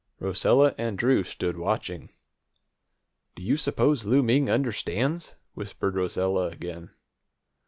[0.19, 2.09] Rosella and Drew stood watching.
[3.35, 6.89] "Do you suppose Louie Ming understands?" whispered Rosella again.